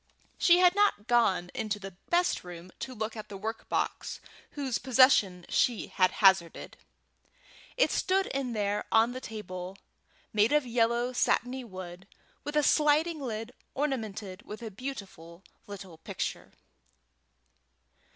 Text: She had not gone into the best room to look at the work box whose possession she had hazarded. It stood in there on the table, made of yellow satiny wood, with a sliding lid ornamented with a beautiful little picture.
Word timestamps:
She 0.39 0.57
had 0.57 0.73
not 0.73 1.05
gone 1.05 1.51
into 1.53 1.77
the 1.77 1.95
best 2.09 2.43
room 2.43 2.71
to 2.79 2.95
look 2.95 3.15
at 3.15 3.29
the 3.29 3.37
work 3.37 3.69
box 3.69 4.19
whose 4.53 4.79
possession 4.79 5.45
she 5.47 5.89
had 5.89 6.09
hazarded. 6.09 6.75
It 7.77 7.91
stood 7.91 8.25
in 8.25 8.53
there 8.53 8.85
on 8.91 9.11
the 9.11 9.21
table, 9.21 9.77
made 10.33 10.53
of 10.53 10.65
yellow 10.65 11.13
satiny 11.13 11.63
wood, 11.63 12.07
with 12.43 12.55
a 12.55 12.63
sliding 12.63 13.19
lid 13.21 13.53
ornamented 13.75 14.41
with 14.41 14.63
a 14.63 14.71
beautiful 14.71 15.43
little 15.67 15.99
picture. 15.99 16.51